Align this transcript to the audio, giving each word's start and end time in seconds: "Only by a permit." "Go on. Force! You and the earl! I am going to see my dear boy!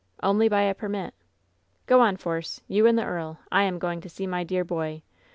"Only 0.23 0.49
by 0.49 0.63
a 0.63 0.73
permit." 0.73 1.13
"Go 1.85 2.01
on. 2.01 2.17
Force! 2.17 2.59
You 2.67 2.87
and 2.87 2.97
the 2.97 3.05
earl! 3.05 3.37
I 3.51 3.65
am 3.65 3.77
going 3.77 4.01
to 4.01 4.09
see 4.09 4.25
my 4.25 4.43
dear 4.43 4.63
boy! 4.63 5.03